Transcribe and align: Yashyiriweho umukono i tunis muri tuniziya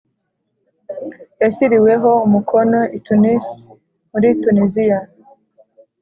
Yashyiriweho 1.41 2.09
umukono 2.25 2.79
i 2.97 2.99
tunis 3.05 3.45
muri 4.11 4.27
tuniziya 4.41 4.99